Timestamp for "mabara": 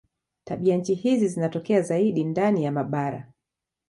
2.71-3.31